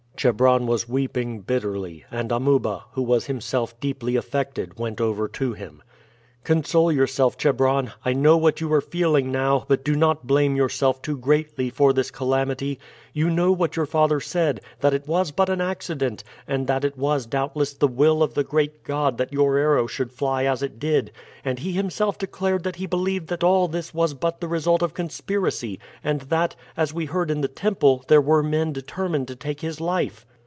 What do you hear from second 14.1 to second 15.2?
said that it